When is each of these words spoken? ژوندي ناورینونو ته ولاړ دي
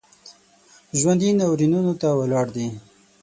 ژوندي 0.99 1.29
ناورینونو 1.39 1.93
ته 2.01 2.07
ولاړ 2.19 2.47
دي 2.55 2.67